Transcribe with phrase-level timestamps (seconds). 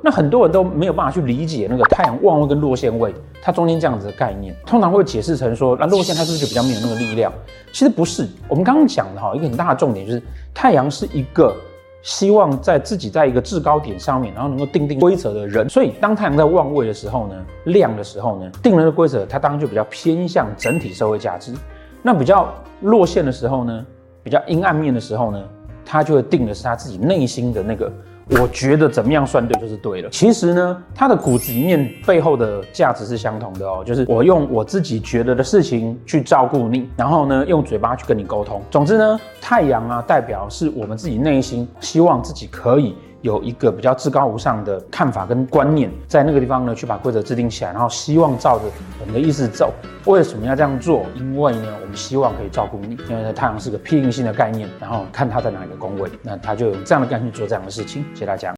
[0.00, 3.12] 那很多人都没有办法去理解那个太阳旺位跟落陷位，
[3.42, 7.32] 它中间这样子的概念，通常会解释成说，那落陷它是不是就比较没有那个力量？
[7.72, 10.22] 其实不是，我们刚刚讲的哈，一个很大的重点就是
[10.54, 11.54] 太阳是一个
[12.02, 15.68] 希望在自己在一个制高点上面，然后能够定定规则的人。
[15.68, 17.34] 所以当太阳在旺位的时候呢，
[17.64, 21.52] 亮的时候呢，定了的规则，它当然就比较偏向整体社会价值。
[22.02, 23.84] 那比较落陷的时候呢，
[24.22, 25.42] 比较阴暗面的时候呢，
[25.84, 27.92] 它就会定的是他自己内心的那个。
[28.30, 30.10] 我觉得怎么样算对就是对了。
[30.10, 38.62] 其实呢，它的骨子里面背后的价值是相同的哦，就是我用我自己觉得的事情去照顾你，然后呢，用嘴巴去跟你沟通。
[38.70, 42.94] 总之呢，太阳啊，代表是我们自己内心希望自己可以。
[43.22, 48.64] 有一个比较至高无上的看法跟观念，在那个地方呢，去把规则制定起来，然后希望照着
[49.00, 49.72] 我们的意思走。
[50.04, 51.04] 为什么要这样做？
[51.16, 52.96] 因为呢，我们希望可以照顾你。
[53.08, 58.04] 因为呢，太阳是个庇应性的概念，然后看它在哪一个宫位，那它就有这样的概念去做这样的事情。
[58.14, 58.46] 谢谢大家。